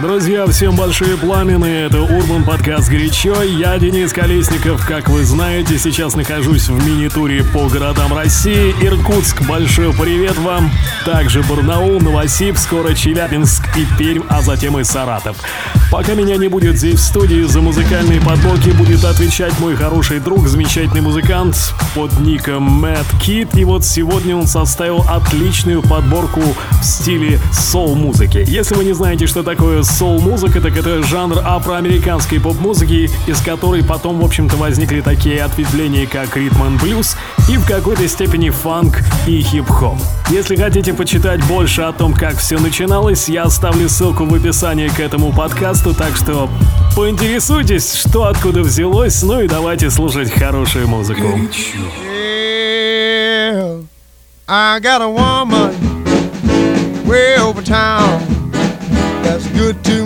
[0.00, 6.14] Друзья, всем большие пламены, это Урбан подкаст «Горячо», я Денис Колесников, как вы знаете, сейчас
[6.14, 10.70] нахожусь в мини-туре по городам России, Иркутск, большой привет вам,
[11.06, 15.38] также Барнаул, Новосиб, скоро Челябинск и Пермь, а затем и Саратов.
[15.90, 20.46] Пока меня не будет здесь в студии, за музыкальные подборки будет отвечать мой хороший друг,
[20.46, 21.56] замечательный музыкант
[21.94, 28.44] под ником Мэтт Кит, и вот сегодня он составил отличную подборку в стиле соул-музыки.
[28.46, 34.20] Если вы не знаете, что такое соул-музыка, так это жанр афроамериканской поп-музыки, из которой потом,
[34.20, 37.16] в общем-то, возникли такие ответвления, как ритм блюз
[37.48, 39.98] и в какой-то степени фанк и хип-хоп.
[40.30, 45.00] Если хотите почитать больше о том, как все начиналось, я оставлю ссылку в описании к
[45.00, 46.48] этому подкасту, так что
[46.94, 51.22] поинтересуйтесь, что откуда взялось, ну и давайте слушать хорошую музыку.
[52.04, 53.84] Yeah,
[54.48, 55.74] I got a woman
[57.06, 58.35] way over town.
[59.26, 60.05] That's good to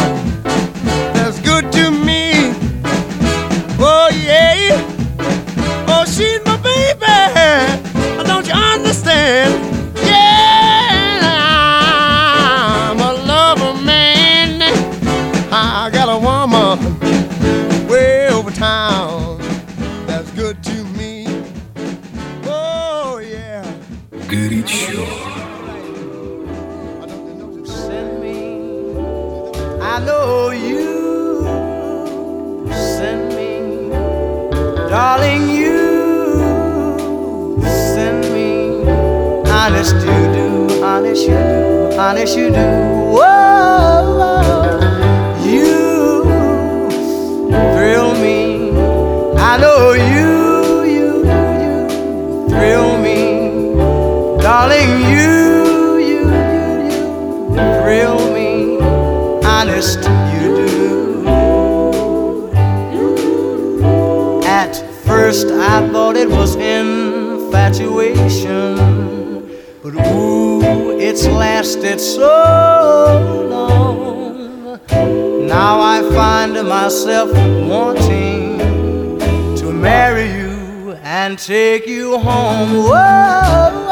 [34.91, 35.47] darling.
[35.49, 35.77] You
[37.63, 38.83] send me,
[39.49, 42.67] honest you do, honest you do, honest you do.
[43.15, 44.79] Whoa,
[45.45, 46.23] you
[47.73, 48.71] thrill me.
[49.39, 50.29] I know you,
[50.95, 51.09] you,
[51.63, 51.75] you
[52.49, 53.17] thrill me,
[54.43, 54.91] darling.
[55.13, 55.31] You,
[56.09, 56.21] you,
[56.51, 58.49] you, you thrill me
[59.45, 60.01] honest
[65.31, 68.75] first I thought it was infatuation,
[69.81, 74.77] but ooh, it's lasted so long.
[75.47, 77.31] Now I find myself
[77.65, 78.59] wanting
[79.55, 82.89] to marry you and take you home.
[82.89, 83.90] Whoa,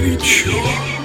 [0.00, 0.99] Горячо.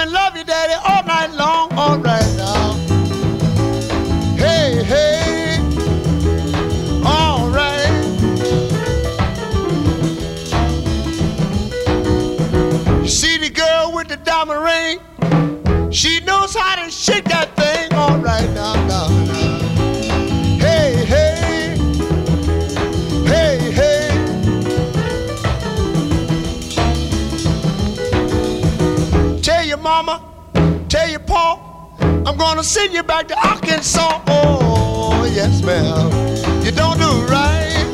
[0.00, 1.49] and love you, Daddy, all night long.
[30.90, 34.22] Tell you, Paul, I'm gonna send you back to Arkansas.
[34.26, 36.10] Oh, yes, ma'am.
[36.64, 37.86] You don't do right.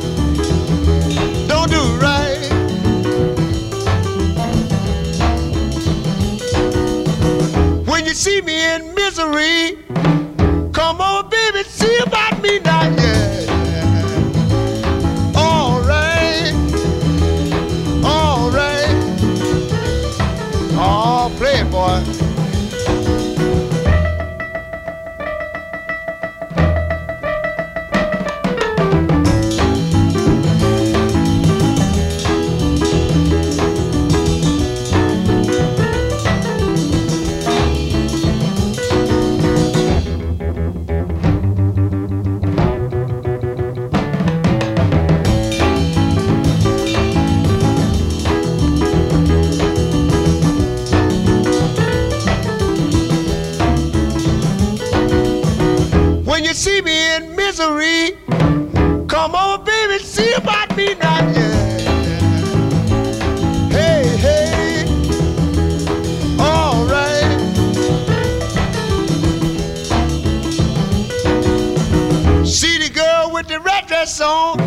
[1.47, 2.49] Don't do right.
[7.85, 9.77] When you see me in misery,
[10.73, 13.46] come on, baby, see about me now, yeah.
[56.57, 58.17] see me in misery.
[59.07, 61.19] Come over, baby, see about me now.
[61.29, 61.77] Yeah.
[63.69, 64.85] Hey, hey,
[66.39, 67.37] all right.
[72.43, 74.66] See the girl with the red dress on.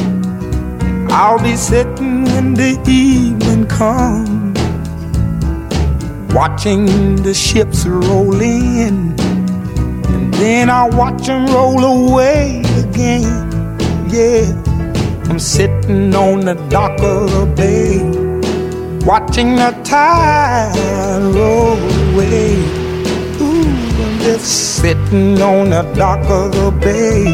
[1.11, 4.59] I'll be sitting when the evening comes.
[6.33, 6.85] Watching
[7.17, 9.19] the ships roll in.
[10.13, 13.77] And then I'll watch them roll away again.
[14.09, 14.51] Yeah.
[15.29, 17.99] I'm sitting on the dock of the bay.
[19.05, 21.77] Watching the tide roll
[22.13, 22.81] away
[23.41, 23.63] Ooh,
[24.19, 27.33] just sitting on the dock of the bay,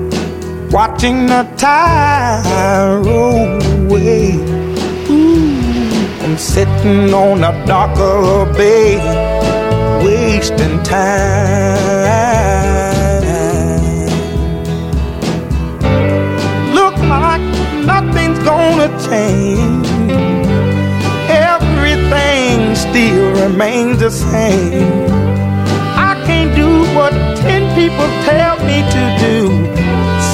[0.71, 4.35] watching the tide roll away.
[5.09, 8.95] Ooh, I'm sitting on a the bay,
[10.03, 11.81] wasting time.
[16.73, 17.41] Look like
[17.85, 19.87] nothing's gonna change.
[21.29, 25.11] Everything still remains the same
[25.95, 29.80] I can't do what ten people tell me to do.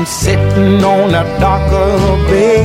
[0.00, 1.98] I'm sitting on a darker
[2.30, 2.64] bay,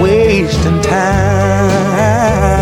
[0.00, 2.61] wasting time.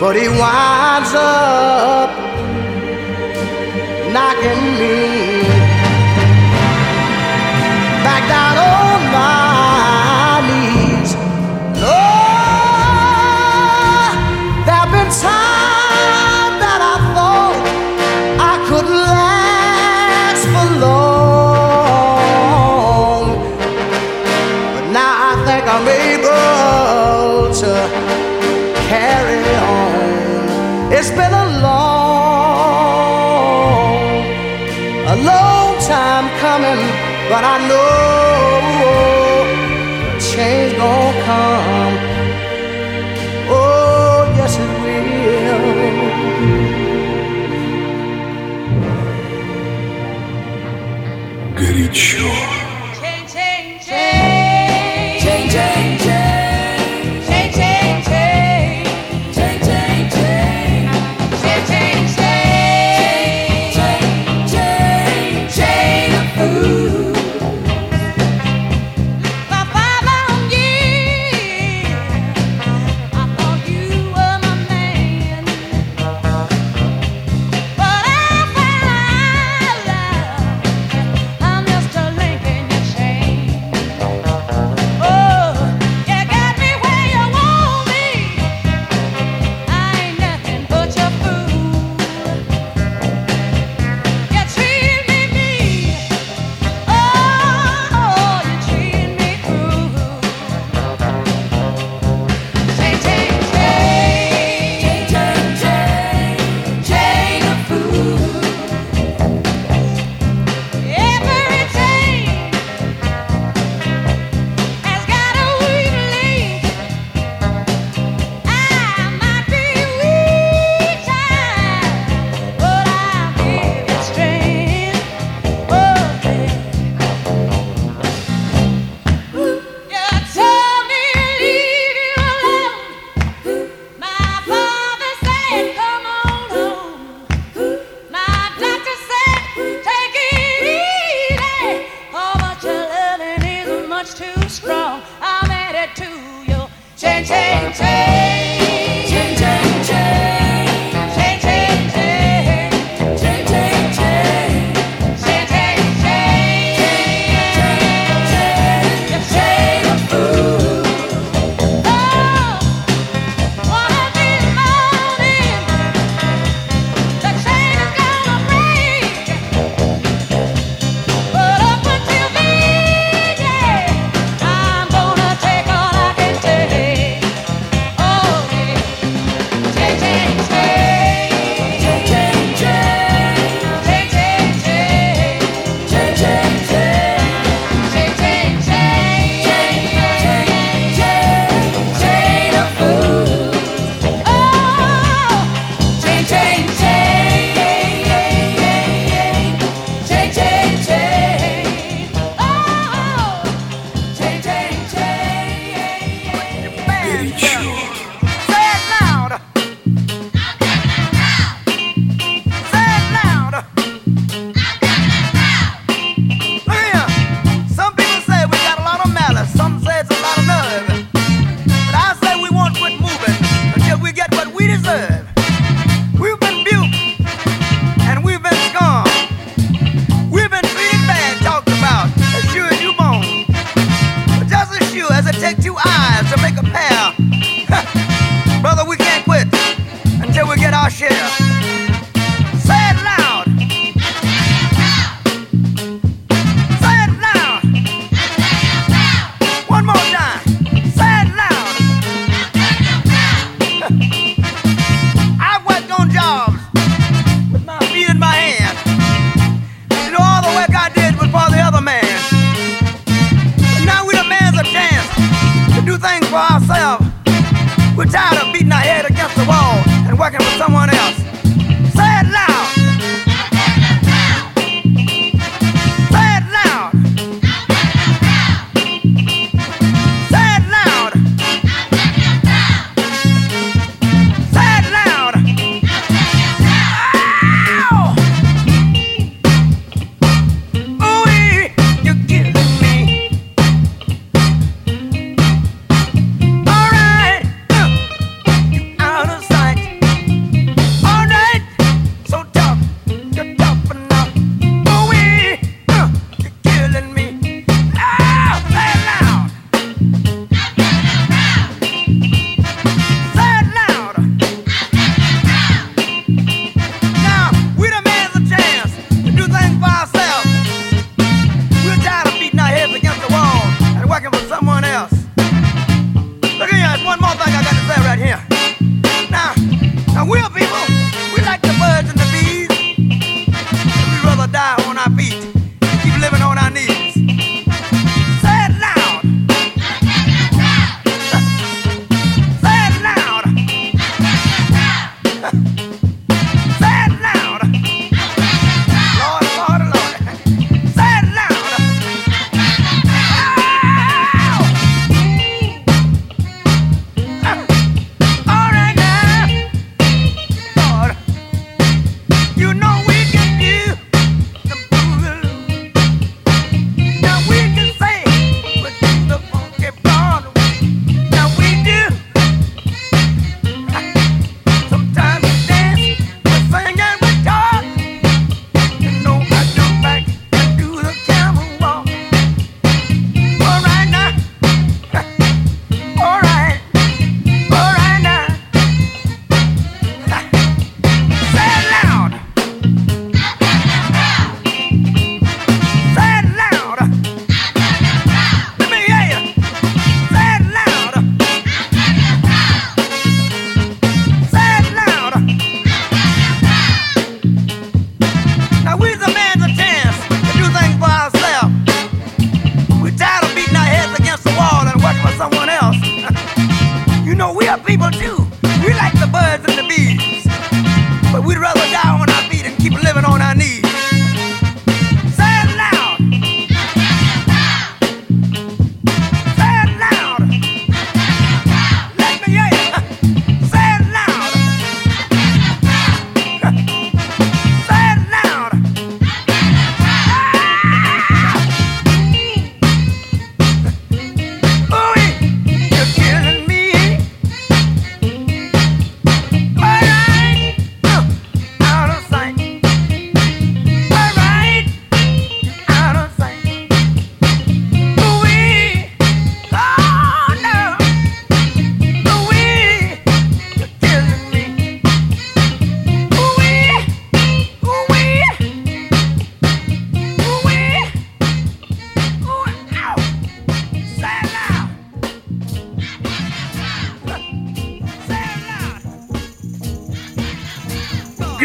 [0.00, 2.10] But he winds up
[4.12, 4.96] knocking me
[8.02, 9.51] back down on my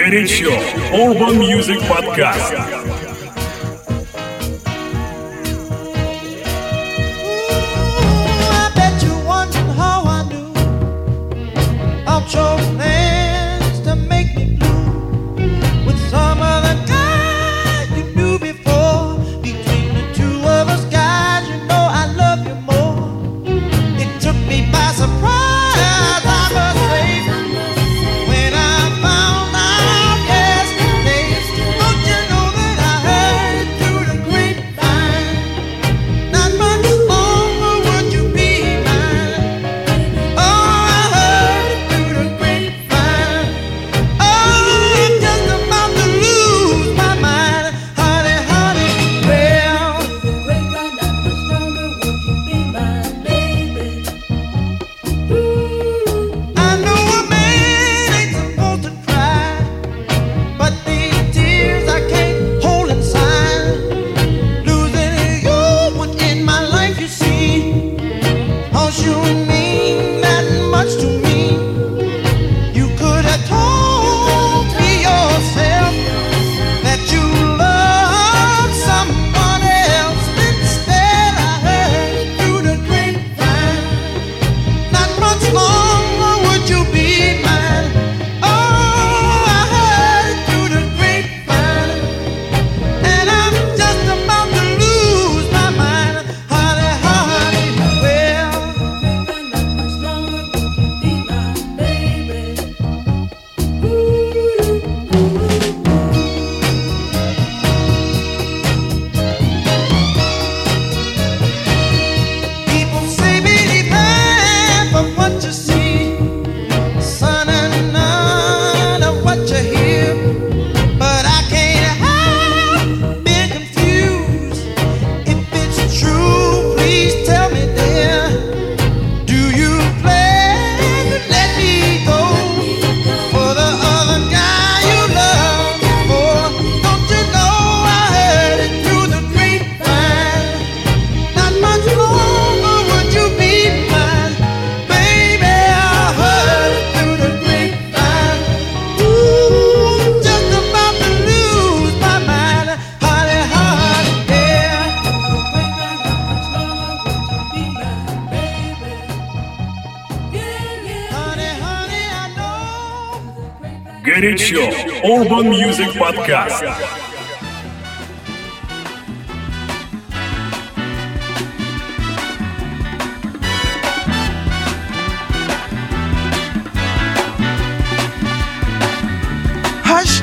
[0.09, 0.51] Горячо.
[0.93, 2.86] Urban Music Podcast.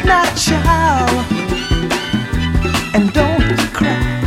[0.02, 1.24] Child,
[2.94, 4.20] and don't cry.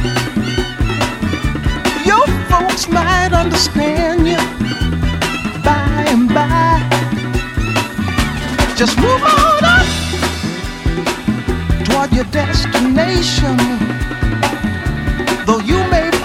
[2.06, 4.38] Your folks might understand you
[5.64, 6.82] by and by.
[8.76, 9.88] Just move on up
[11.86, 13.58] toward your destination,
[15.46, 16.17] though you may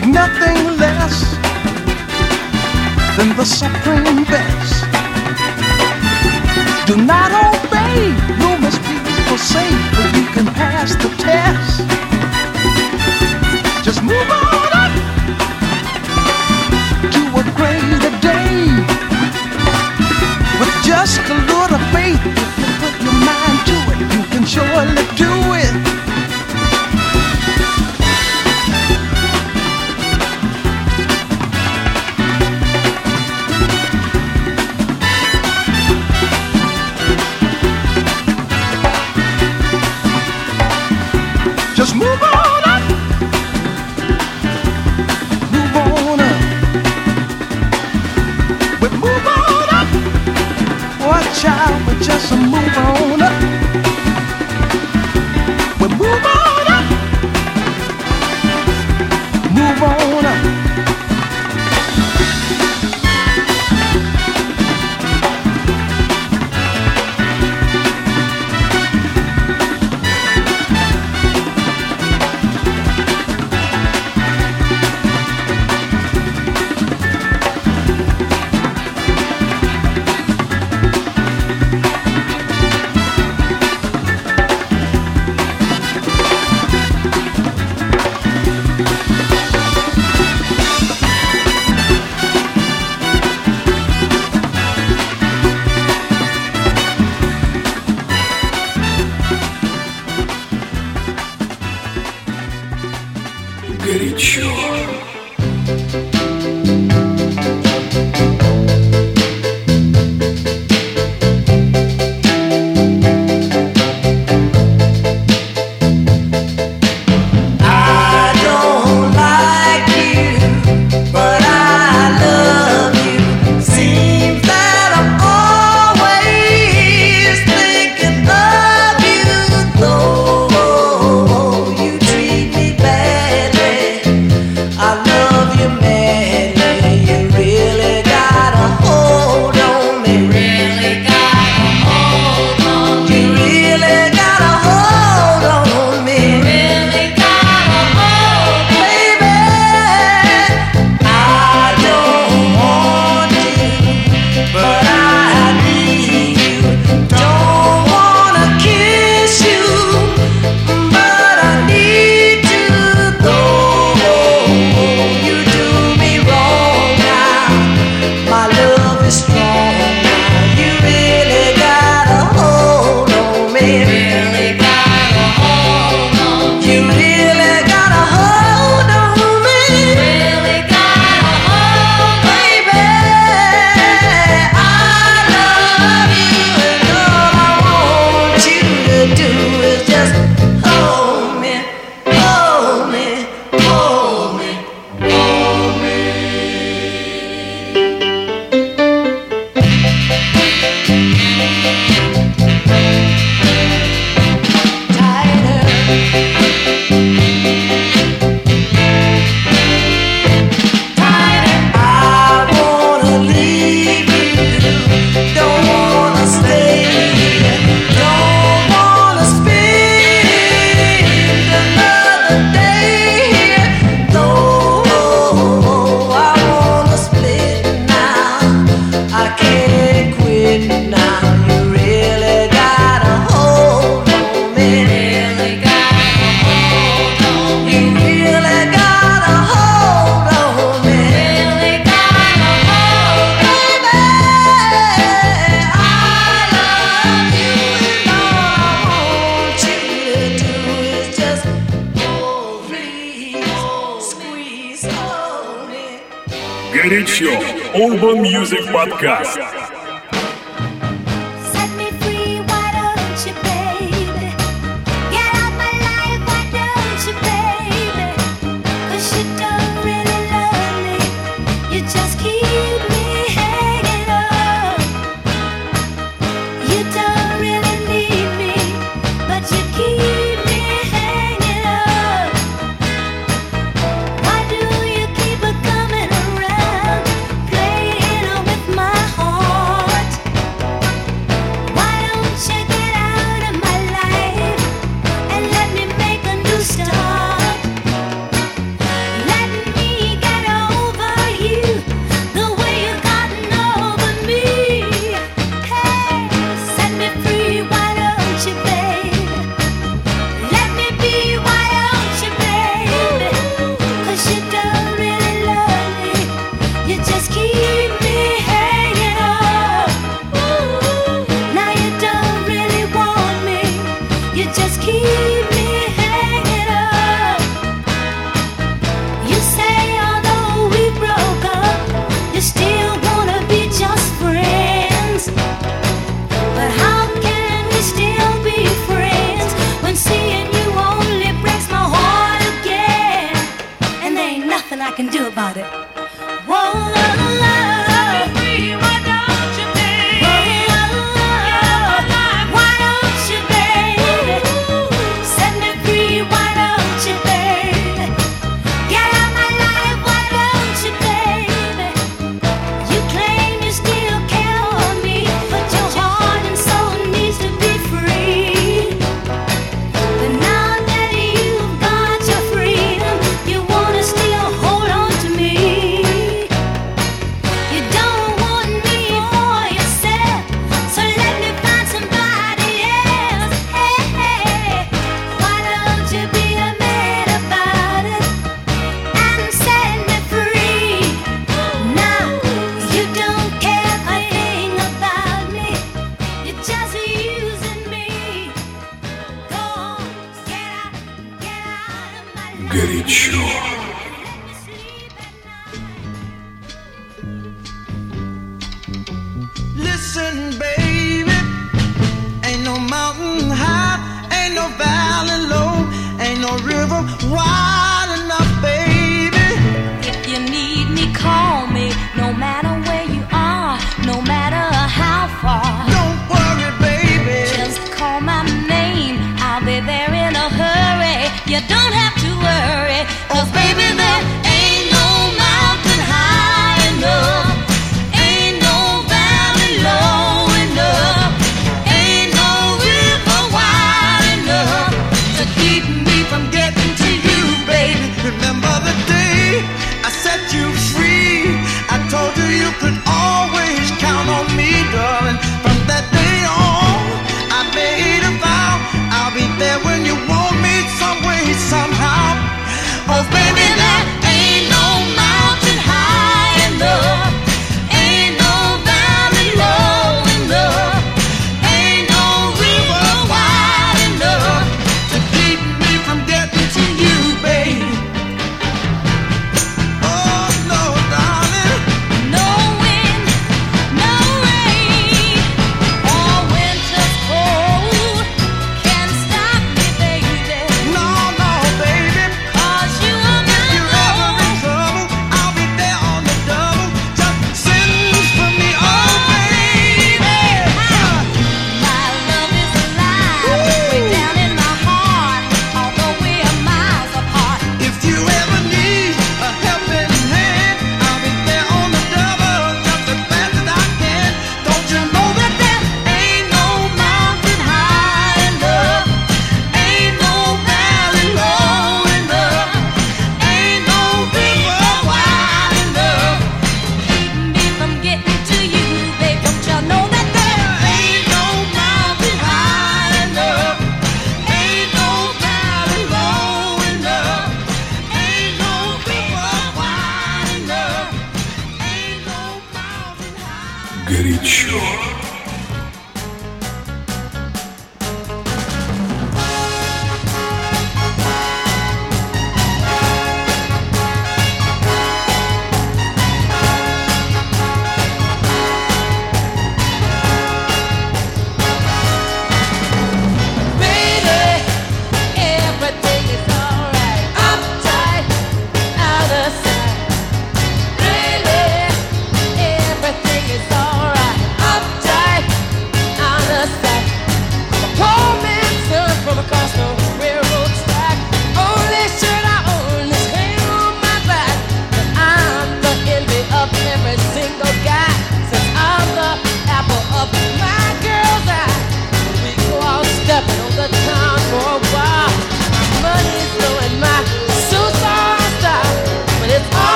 [0.00, 1.36] take nothing less
[3.16, 4.82] than the supreme best.
[6.84, 8.10] Do not obey,
[8.42, 11.76] numerous people say, but you can pass the test.
[13.84, 14.90] Just move on
[17.14, 18.66] to a greater day
[20.58, 21.63] with just a little.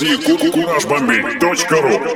[0.00, 2.09] Кураж Бомбей.ру